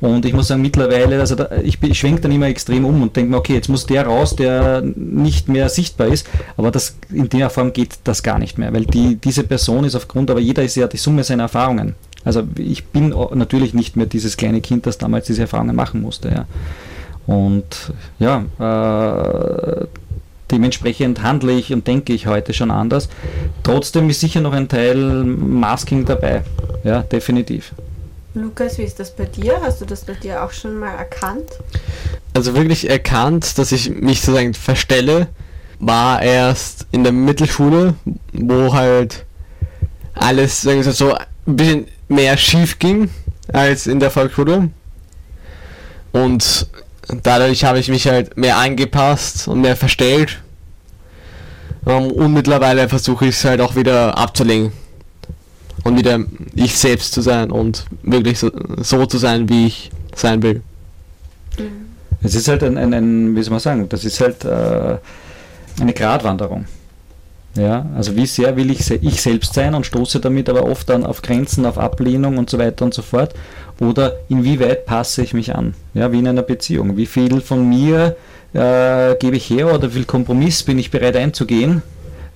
[0.00, 3.14] Und ich muss sagen, mittlerweile, also da, ich, ich schwenke dann immer extrem um und
[3.14, 6.26] denke mir, okay, jetzt muss der raus, der nicht mehr sichtbar ist.
[6.56, 9.94] Aber das, in der Form geht das gar nicht mehr, weil die, diese Person ist
[9.94, 11.94] aufgrund, aber jeder ist ja die Summe seiner Erfahrungen.
[12.24, 16.30] Also ich bin natürlich nicht mehr dieses kleine Kind, das damals diese Erfahrungen machen musste.
[16.30, 16.46] Ja.
[17.26, 19.86] Und ja, äh,
[20.52, 23.08] dementsprechend handle ich und denke ich heute schon anders.
[23.62, 26.42] Trotzdem ist sicher noch ein Teil Masking dabei.
[26.84, 27.72] Ja, definitiv.
[28.34, 29.60] Lukas, wie ist das bei dir?
[29.62, 31.50] Hast du das bei dir auch schon mal erkannt?
[32.34, 35.28] Also wirklich erkannt, dass ich mich sozusagen verstelle,
[35.80, 37.94] war erst in der Mittelschule,
[38.32, 39.26] wo halt
[40.14, 43.10] alles sagen wir so ein bisschen mehr schief ging
[43.52, 44.70] als in der Volksschule.
[46.12, 46.68] Und
[47.22, 50.40] dadurch habe ich mich halt mehr angepasst und mehr verstellt.
[51.84, 54.72] und mittlerweile versuche ich es halt auch wieder abzulegen
[55.84, 56.20] und wieder
[56.54, 60.62] ich selbst zu sein und wirklich so, so zu sein, wie ich sein will.
[62.22, 64.98] Es ist halt ein, ein, ein, wie soll man sagen, das ist halt äh,
[65.80, 66.66] eine Gratwanderung.
[67.54, 71.04] Ja, also wie sehr will ich, ich selbst sein und stoße damit aber oft dann
[71.04, 73.34] auf Grenzen, auf Ablehnung und so weiter und so fort.
[73.78, 75.74] Oder inwieweit passe ich mich an?
[75.92, 76.96] Ja, wie in einer Beziehung.
[76.96, 78.16] Wie viel von mir
[78.54, 81.82] äh, gebe ich her oder wie viel Kompromiss bin ich bereit einzugehen,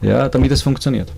[0.03, 1.11] ja, damit es funktioniert?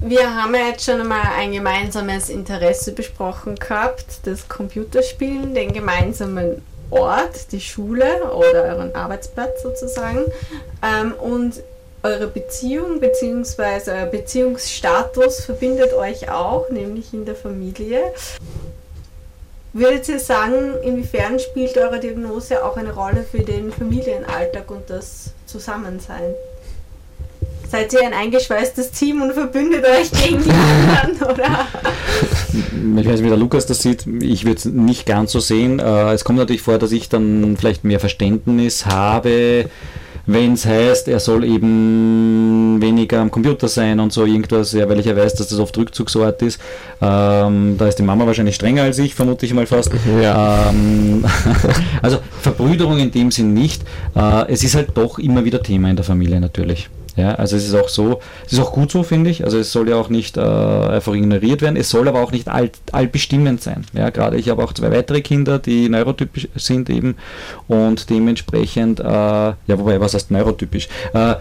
[0.00, 6.62] Wir haben ja jetzt schon einmal ein gemeinsames Interesse besprochen gehabt, das Computerspielen, den gemeinsamen
[6.90, 10.24] Ort, die Schule oder euren Arbeitsplatz sozusagen
[10.82, 11.62] ähm, und
[12.02, 13.90] eure Beziehung bzw.
[13.90, 18.00] euer Beziehungsstatus verbindet euch auch, nämlich in der Familie.
[19.72, 25.32] Würdet ihr sagen, inwiefern spielt eure Diagnose auch eine Rolle für den Familienalltag und das
[25.46, 26.34] Zusammensein?
[27.70, 31.68] Seid ihr ein eingeschweißtes Team und verbündet euch gegen die anderen, oder?
[33.00, 34.06] Ich weiß nicht, wie der Lukas das sieht.
[34.20, 35.78] Ich würde es nicht ganz so sehen.
[35.78, 39.66] Äh, es kommt natürlich vor, dass ich dann vielleicht mehr Verständnis habe,
[40.32, 45.00] wenn es heißt, er soll eben weniger am Computer sein und so irgendwas, ja, weil
[45.00, 46.60] ich ja weiß, dass das oft Rückzugsort ist.
[47.00, 49.92] Ähm, da ist die Mama wahrscheinlich strenger als ich, vermute ich mal fast.
[50.22, 50.70] Ja.
[50.70, 51.24] Ähm,
[52.02, 53.82] also Verbrüderung in dem Sinn nicht.
[54.14, 56.88] Äh, es ist halt doch immer wieder Thema in der Familie natürlich.
[57.20, 59.44] Ja, also es ist auch so, es ist auch gut so, finde ich.
[59.44, 61.76] Also es soll ja auch nicht äh, einfach ignoriert werden.
[61.76, 63.84] Es soll aber auch nicht all, allbestimmend sein.
[63.92, 67.16] Ja, gerade ich habe auch zwei weitere Kinder, die neurotypisch sind eben
[67.68, 70.88] und dementsprechend, äh, ja, wobei, was heißt neurotypisch?
[71.12, 71.34] Äh,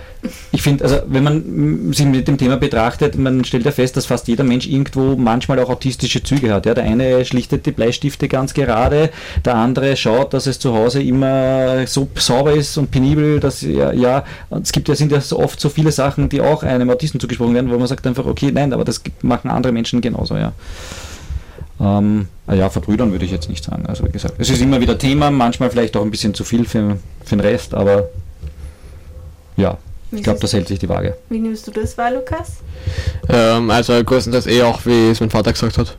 [0.51, 4.05] ich finde, also wenn man sich mit dem Thema betrachtet, man stellt ja fest, dass
[4.05, 6.65] fast jeder Mensch irgendwo manchmal auch autistische Züge hat.
[6.65, 9.11] Ja, der eine schlichtet die Bleistifte ganz gerade,
[9.45, 13.93] der andere schaut, dass es zu Hause immer so sauber ist und penibel, dass ja,
[13.93, 17.19] ja es gibt ja sind ja so oft so viele Sachen, die auch einem Autisten
[17.19, 20.53] zugesprochen werden, wo man sagt einfach, okay, nein, aber das machen andere Menschen genauso, ja.
[21.81, 23.85] Ähm, ja, verbrüdern würde ich jetzt nicht sagen.
[23.85, 26.65] Also wie gesagt, es ist immer wieder Thema, manchmal vielleicht auch ein bisschen zu viel
[26.65, 28.09] für, für den Rest, aber
[29.55, 29.77] ja,
[30.11, 31.15] ich glaube, das hält sich die Waage.
[31.29, 32.57] Wie nimmst du das wahr, Lukas?
[33.29, 35.95] Ähm, also größtenteils eh auch, wie es mein Vater gesagt hat.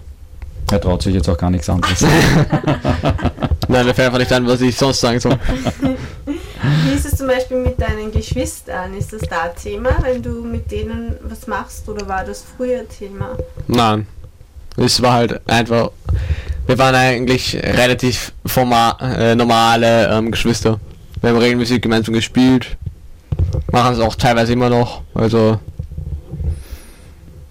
[0.70, 2.00] Er traut sich jetzt auch gar nichts anderes.
[3.68, 5.38] Nein, mir fällt einfach nicht an, was ich sonst sagen soll.
[6.85, 8.94] Wie ist es zum Beispiel mit deinen Geschwistern?
[8.94, 13.37] Ist das da Thema, wenn du mit denen was machst oder war das früher Thema?
[13.66, 14.07] Nein.
[14.77, 15.90] Es war halt einfach.
[16.66, 20.79] Wir waren eigentlich relativ formal, äh, normale ähm, Geschwister.
[21.20, 22.77] Wir haben regelmäßig gemeinsam gespielt.
[23.73, 25.03] Machen es auch teilweise immer noch.
[25.14, 25.59] Also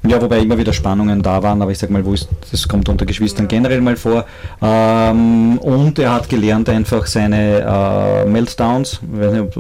[0.08, 2.88] ja, wobei immer wieder Spannungen da waren, aber ich sag mal, wo ist, das kommt
[2.88, 4.26] unter Geschwistern generell mal vor.
[4.62, 9.58] Ähm, und er hat gelernt einfach seine äh, Meltdowns, weiß nicht, ob,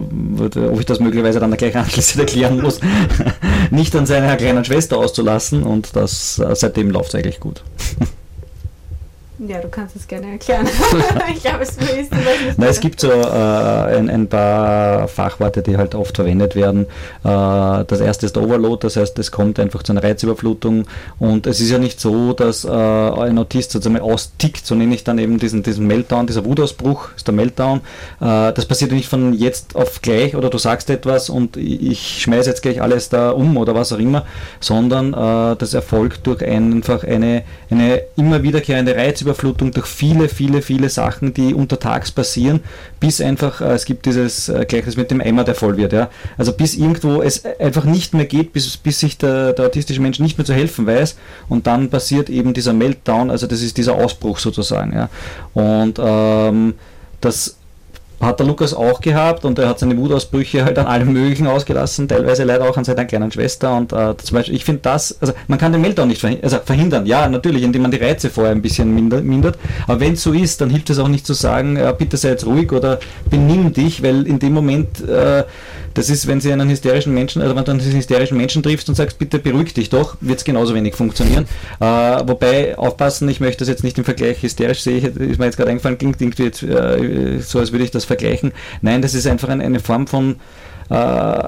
[0.55, 2.79] ob, ich das möglicherweise dann gleich anschließend erklären muss,
[3.71, 7.61] nicht an seiner kleinen Schwester auszulassen und das äh, seitdem läuft es eigentlich gut.
[9.47, 10.67] Ja, du kannst es gerne erklären.
[11.33, 12.11] ich glaube, es ist.
[12.57, 16.87] Na, es gibt so äh, ein, ein paar Fachworte, die halt oft verwendet werden.
[17.23, 20.87] Äh, das erste ist der Overload, das heißt, es kommt einfach zu einer Reizüberflutung
[21.19, 25.05] und es ist ja nicht so, dass äh, ein Autist sozusagen austickt, so nenne ich
[25.05, 27.79] dann eben diesen, diesen Meltdown, dieser Wutausbruch, ist der Meltdown.
[28.19, 32.49] Äh, das passiert nicht von jetzt auf gleich oder du sagst etwas und ich schmeiße
[32.49, 34.25] jetzt gleich alles da um oder was auch immer,
[34.59, 40.61] sondern äh, das erfolgt durch einfach eine, eine immer wiederkehrende Reizüberflutung Überflutung durch viele, viele,
[40.61, 42.61] viele Sachen, die untertags passieren,
[42.99, 46.09] bis einfach, äh, es gibt dieses äh, Gleichnis mit dem Eimer, der voll wird, ja.
[46.37, 50.19] Also bis irgendwo es einfach nicht mehr geht, bis, bis sich der, der autistische Mensch
[50.19, 51.15] nicht mehr zu helfen weiß
[51.47, 55.09] und dann passiert eben dieser Meltdown, also das ist dieser Ausbruch sozusagen, ja.
[55.53, 56.73] Und ähm,
[57.21, 57.58] das
[58.19, 62.07] hat der Lukas auch gehabt und er hat seine Wutausbrüche halt an allem Möglichen ausgelassen,
[62.07, 63.75] teilweise leider auch an seiner kleinen Schwester.
[63.75, 66.59] Und äh, zum Beispiel, ich finde das, also man kann den Meltdown nicht verhindern, also
[66.63, 69.57] verhindern, ja, natürlich, indem man die Reize vorher ein bisschen mindert.
[69.87, 72.29] aber wenn es so ist, dann hilft es auch nicht zu sagen, äh, bitte sei
[72.29, 75.43] jetzt ruhig oder benimm dich, weil in dem Moment, äh,
[75.99, 78.95] das ist, wenn sie einen hysterischen Menschen, also wenn du einen hysterischen Menschen triffst und
[78.95, 81.45] sagst, bitte beruhig dich doch, wird es genauso wenig funktionieren.
[81.81, 85.57] Äh, wobei, aufpassen, ich möchte das jetzt nicht im Vergleich hysterisch sehen, ist mir jetzt
[85.57, 88.53] gerade eingefallen, klingt irgendwie jetzt, äh, so, als würde ich das vergleichen.
[88.81, 90.37] Nein, das ist einfach ein, eine Form von
[90.89, 91.43] äh,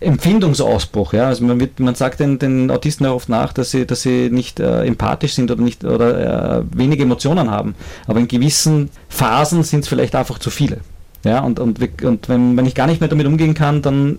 [0.00, 1.14] Empfindungsausbruch.
[1.14, 1.28] Ja?
[1.28, 4.28] Also man, wird, man sagt den, den Autisten ja oft nach, dass sie, dass sie
[4.30, 7.74] nicht äh, empathisch sind oder nicht oder äh, wenige Emotionen haben.
[8.06, 10.80] Aber in gewissen Phasen sind es vielleicht einfach zu viele.
[11.24, 11.40] Ja?
[11.40, 14.18] Und, und, und wenn, wenn ich gar nicht mehr damit umgehen kann, dann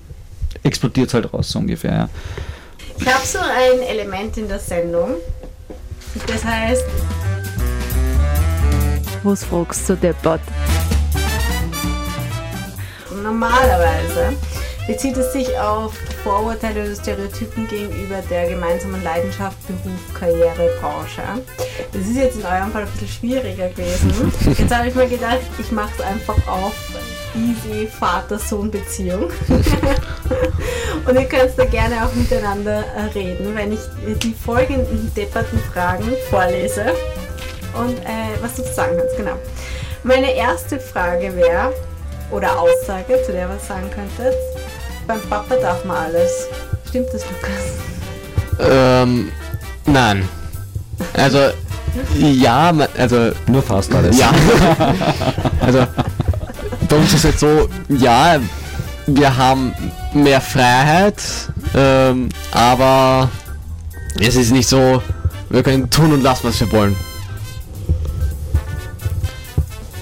[0.63, 1.91] explodiert es halt raus so ungefähr.
[1.91, 2.09] Ja?
[2.99, 5.15] Ich habe so ein Element in der Sendung.
[6.25, 6.85] Das heißt.
[9.23, 10.41] Was fragst du, Deppert?
[13.27, 14.37] normalerweise
[14.87, 21.21] bezieht es sich auf Vorurteile oder Stereotypen gegenüber der gemeinsamen Leidenschaft, Beruf, Karriere, Branche.
[21.91, 24.31] Das ist jetzt in eurem Fall ein bisschen schwieriger gewesen.
[24.57, 26.73] Jetzt habe ich mir gedacht, ich mache es einfach auf
[27.35, 29.29] easy Vater-Sohn-Beziehung.
[31.07, 33.79] Und ihr könnt da gerne auch miteinander äh, reden, wenn ich
[34.23, 36.93] die folgenden depperten Fragen vorlese
[37.73, 39.15] und äh, was du zu sagen kannst.
[39.15, 39.33] Genau.
[40.03, 41.73] Meine erste Frage wäre,
[42.31, 44.35] oder Aussage, zu der was sagen könntet.
[45.07, 46.47] Beim Papa darf man alles.
[46.89, 48.69] Stimmt das, Lukas?
[48.69, 49.31] Ähm,
[49.85, 50.27] nein.
[51.13, 51.51] Also,
[52.17, 53.31] ja, also.
[53.47, 54.19] Nur fast alles.
[54.19, 54.31] Ja.
[55.61, 55.87] also,
[56.89, 58.37] bei uns ist jetzt so, ja,
[59.05, 59.73] wir haben
[60.13, 61.21] mehr Freiheit,
[61.73, 63.29] ähm, aber
[64.19, 65.01] es ist nicht so,
[65.49, 66.95] wir können tun und lassen, was wir wollen.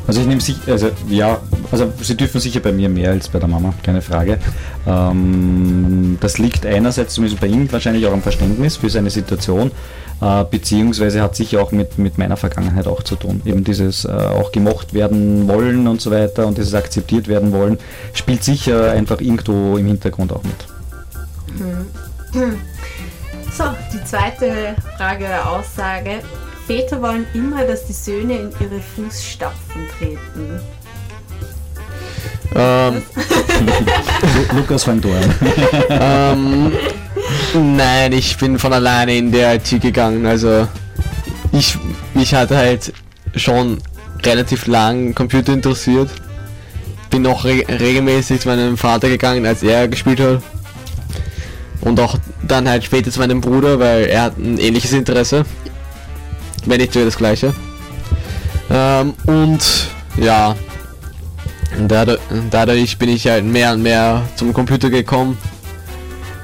[0.07, 1.39] Also ich nehme sich, also ja,
[1.71, 4.37] also sie dürfen sicher bei mir mehr als bei der Mama, keine Frage.
[4.85, 9.71] Ähm, das liegt einerseits zumindest bei ihm wahrscheinlich auch am Verständnis für seine Situation,
[10.21, 13.41] äh, beziehungsweise hat sicher auch mit, mit meiner Vergangenheit auch zu tun.
[13.45, 17.79] Eben dieses äh, auch gemocht werden wollen und so weiter und dieses akzeptiert werden wollen,
[18.13, 20.67] spielt sicher einfach irgendwo im Hintergrund auch mit.
[22.33, 22.59] Hm.
[23.51, 23.63] So,
[23.93, 26.19] die zweite Frage oder Aussage.
[26.65, 30.59] Väter wollen immer, dass die Söhne in ihre Fußstapfen treten.
[32.55, 33.03] Ähm,
[34.55, 35.35] Lukas fängt an.
[35.89, 36.71] ähm,
[37.75, 40.25] nein, ich bin von alleine in der IT gegangen.
[40.25, 40.67] Also
[41.51, 41.77] ich
[42.13, 42.93] mich hat halt
[43.35, 43.77] schon
[44.23, 46.09] relativ lang Computer interessiert.
[47.09, 50.41] Bin auch re regelmäßig zu meinem Vater gegangen, als er gespielt hat.
[51.81, 55.45] Und auch dann halt später zu meinem Bruder, weil er hat ein ähnliches Interesse
[56.65, 57.53] wenn nicht sogar das gleiche.
[58.69, 60.55] Ähm, und ja,
[61.87, 65.37] dadurch, bin ich halt mehr und mehr zum Computer gekommen.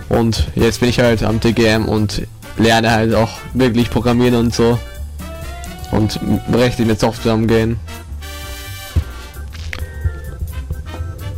[0.10, 2.24] Und jetzt bin ich halt am TGM und
[2.58, 4.78] lerne halt auch wirklich programmieren und so.
[5.92, 6.20] Und
[6.54, 7.80] richtig mit Software umgehen.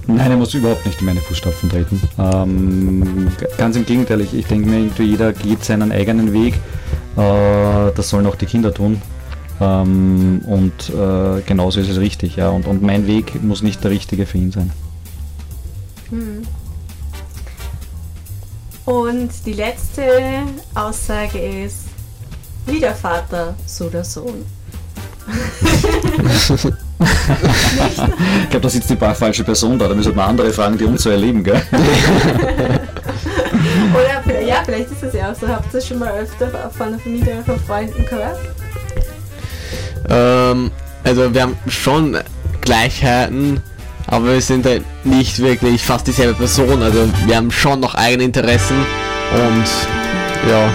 [0.06, 2.02] Nein, er muss überhaupt nicht in meine Fußstapfen treten.
[2.20, 6.56] Ähm, ganz im Gegenteil, ich, ich denke mir, jeder geht seinen eigenen Weg.
[7.18, 9.02] Äh, das sollen auch die Kinder tun.
[9.62, 12.50] Ähm, und äh, genauso ist es richtig, ja.
[12.50, 14.72] Und, und mein Weg muss nicht der richtige für ihn sein.
[16.10, 16.44] Hm.
[18.86, 20.04] Und die letzte
[20.76, 21.86] Aussage ist,
[22.66, 24.46] wie der Vater, so der Sohn.
[26.44, 26.62] ich
[28.50, 29.88] glaube, da sitzt die falsche Person da.
[29.88, 31.62] Da müssen wir andere fragen, die uns so erleben, gell?
[34.66, 35.48] Vielleicht ist es ja auch so.
[35.48, 38.40] Habt ihr das schon mal öfter von der Familie oder von Freunden gehört?
[40.10, 40.72] Ähm,
[41.04, 42.18] also wir haben schon
[42.62, 43.62] Gleichheiten,
[44.08, 46.82] aber wir sind halt nicht wirklich fast dieselbe Person.
[46.82, 48.78] Also wir haben schon noch eigene Interessen
[49.34, 50.72] und ja.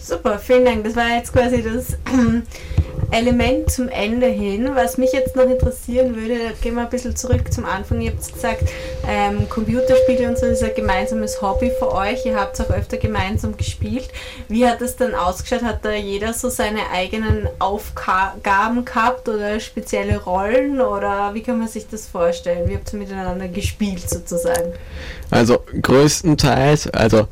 [0.00, 0.84] super, vielen Dank.
[0.84, 1.96] Das war jetzt quasi das
[3.10, 4.70] Element zum Ende hin.
[4.74, 8.00] Was mich jetzt noch interessieren würde, gehen wir ein bisschen zurück zum Anfang.
[8.00, 8.64] Ihr habt gesagt,
[9.08, 12.24] ähm, Computerspiele und so ist ein gemeinsames Hobby für euch.
[12.24, 14.08] Ihr habt es auch öfter gemeinsam gespielt.
[14.48, 15.62] Wie hat das dann ausgeschaut?
[15.62, 20.80] Hat da jeder so seine eigenen Aufgaben gehabt oder spezielle Rollen?
[20.80, 22.68] Oder wie kann man sich das vorstellen?
[22.68, 24.72] Wie habt ihr miteinander gespielt sozusagen?
[25.30, 27.26] Also größtenteils, also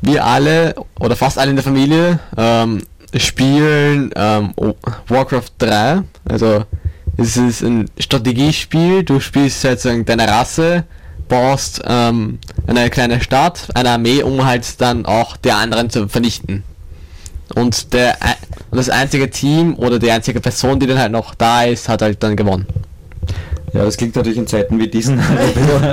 [0.00, 2.82] wir alle oder fast alle in der Familie ähm,
[3.16, 4.54] spielen ähm,
[5.08, 6.02] Warcraft 3.
[6.24, 6.64] Also
[7.16, 9.04] es ist ein Strategiespiel.
[9.04, 10.84] Du spielst sozusagen deine Rasse,
[11.28, 16.64] baust ähm, eine kleine Stadt, eine Armee, um halt dann auch die anderen zu vernichten.
[17.54, 18.16] Und der
[18.70, 22.22] das einzige Team oder die einzige Person, die dann halt noch da ist, hat halt
[22.22, 22.66] dann gewonnen.
[23.74, 25.20] Ja, das klingt natürlich in Zeiten wie diesen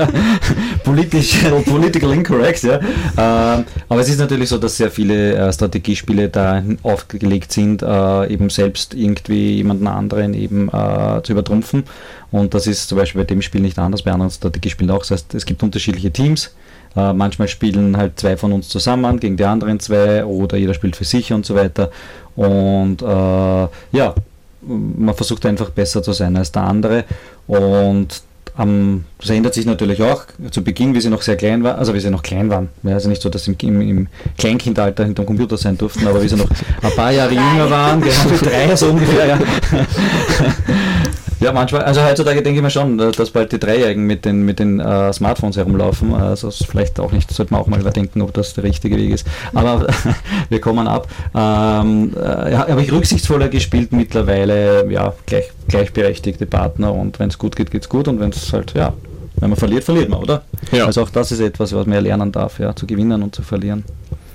[0.84, 2.80] politisch, political incorrect, ja.
[3.18, 8.32] Ähm, aber es ist natürlich so, dass sehr viele äh, Strategiespiele da aufgelegt sind, äh,
[8.32, 11.86] eben selbst irgendwie jemanden anderen eben äh, zu übertrumpfen.
[12.30, 15.00] Und das ist zum Beispiel bei dem Spiel nicht anders, bei anderen Strategiespielen auch.
[15.00, 16.54] Das heißt, es gibt unterschiedliche Teams.
[16.96, 20.96] Äh, manchmal spielen halt zwei von uns zusammen gegen die anderen zwei oder jeder spielt
[20.96, 21.90] für sich und so weiter.
[22.36, 24.14] Und äh, ja,
[24.62, 27.06] man versucht einfach besser zu sein als der andere.
[27.48, 28.22] Und
[28.60, 30.26] ähm, das ändert sich natürlich auch.
[30.52, 32.70] Zu Beginn, wie sie noch sehr klein waren, also wie sie noch klein waren.
[32.84, 36.28] Ja, also nicht so, dass sie im, im, Kleinkindalter hinterm Computer sein durften, aber wie
[36.28, 36.50] sie noch
[36.82, 39.28] ein paar Jahre jünger waren, genau, drei so ungefähr.
[39.28, 39.40] Ja.
[41.42, 44.44] Ja, manchmal, also heutzutage denke ich mir schon, äh, dass bald die Dreijährigen mit den,
[44.44, 46.14] mit den äh, Smartphones herumlaufen.
[46.14, 49.10] Also das vielleicht auch nicht, sollte man auch mal überdenken, ob das der richtige Weg
[49.10, 49.26] ist.
[49.56, 49.88] Aber
[50.50, 51.08] wir kommen ab.
[51.34, 57.56] Ähm, äh, habe ich rücksichtsvoller gespielt mittlerweile, ja, gleich, gleichberechtigte Partner und wenn es gut
[57.56, 58.94] geht, geht es gut und wenn es halt, ja,
[59.38, 60.44] wenn man verliert, verliert man, oder?
[60.72, 60.86] Ja.
[60.86, 63.84] Also auch das ist etwas, was man lernen darf, ja, zu gewinnen und zu verlieren.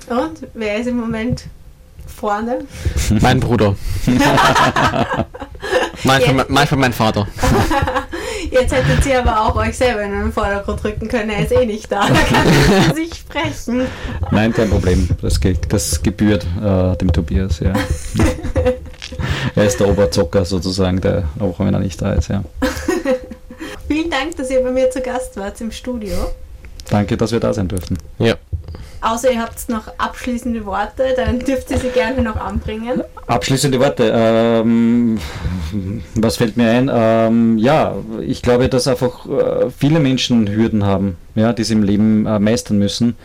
[0.09, 1.44] Und wer ist im Moment
[2.17, 2.67] vorne?
[3.21, 3.77] Mein Bruder.
[6.05, 7.27] manchmal, manchmal mein Vater.
[8.51, 11.67] Jetzt hättet ihr aber auch euch selber in den Vordergrund rücken können, er ist eh
[11.67, 12.07] nicht da.
[12.09, 12.47] Da kann
[12.89, 13.87] er sich sprechen.
[14.31, 15.09] Nein, kein Problem.
[15.21, 17.73] Das, das gebührt äh, dem Tobias, ja.
[19.55, 22.43] er ist der Oberzocker sozusagen, der, auch wenn er nicht da ist, ja.
[23.89, 26.14] Vielen Dank, dass ihr bei mir zu Gast wart im Studio.
[26.89, 27.99] Danke, dass wir da sein durften.
[28.19, 28.37] Ja.
[29.01, 33.03] Außer ihr habt noch abschließende Worte, dann dürft ihr sie gerne noch anbringen.
[33.26, 34.12] Abschließende Worte.
[34.14, 35.18] Ähm,
[36.14, 36.90] was fällt mir ein?
[36.92, 41.82] Ähm, ja, ich glaube, dass einfach äh, viele Menschen Hürden haben, ja, die sie im
[41.82, 43.16] Leben äh, meistern müssen.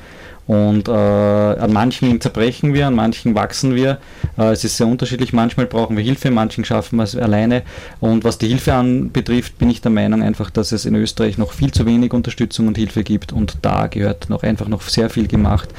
[0.52, 4.00] Und äh, an manchen zerbrechen wir, an manchen wachsen wir.
[4.38, 5.32] Äh, es ist sehr unterschiedlich.
[5.32, 7.64] Manchmal brauchen wir Hilfe, manchen schaffen wir es alleine.
[8.02, 11.54] Und was die Hilfe anbetrifft, bin ich der Meinung einfach, dass es in Österreich noch
[11.54, 13.32] viel zu wenig Unterstützung und Hilfe gibt.
[13.32, 15.70] Und da gehört noch einfach noch sehr viel gemacht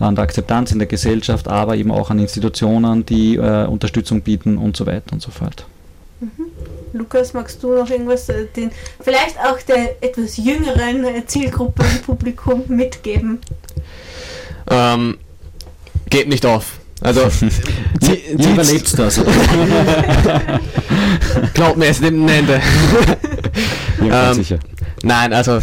[0.00, 4.58] an der Akzeptanz in der Gesellschaft, aber eben auch an Institutionen, die äh, Unterstützung bieten
[4.58, 5.66] und so weiter und so fort.
[6.18, 6.55] Mhm.
[6.92, 8.70] Lukas, magst du noch irgendwas äh, den
[9.00, 13.40] vielleicht auch der etwas jüngeren Zielgruppe im Publikum mitgeben?
[14.70, 15.18] Ähm,
[16.08, 16.78] geht nicht auf.
[17.00, 17.28] Also,
[18.00, 19.20] sie, sie überlebt das.
[21.54, 22.60] Glaubt mir, es nimmt ein Ende.
[24.04, 24.58] Ja, ähm, sicher.
[25.02, 25.58] Nein, also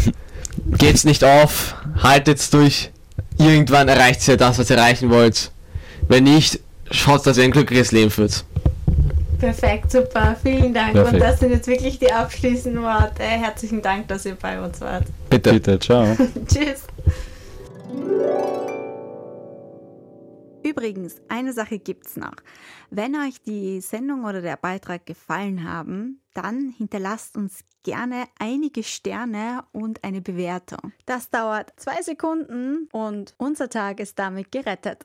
[0.76, 2.90] geht's nicht auf, haltet's durch.
[3.38, 5.52] Irgendwann erreicht ihr das, was ihr erreichen wollt.
[6.08, 6.58] Wenn nicht,
[6.90, 8.44] schaut, dass ihr ein glückliches Leben führt.
[9.44, 10.94] Perfekt, super, vielen Dank.
[10.94, 11.12] Perfekt.
[11.12, 13.22] Und das sind jetzt wirklich die abschließenden Worte.
[13.22, 15.04] Herzlichen Dank, dass ihr bei uns wart.
[15.28, 15.52] Bitte.
[15.52, 16.16] Bitte, ciao.
[16.46, 16.84] Tschüss.
[20.62, 22.36] Übrigens, eine Sache gibt's noch.
[22.88, 29.62] Wenn euch die Sendung oder der Beitrag gefallen haben, dann hinterlasst uns gerne einige Sterne
[29.72, 30.94] und eine Bewertung.
[31.04, 35.04] Das dauert zwei Sekunden und unser Tag ist damit gerettet.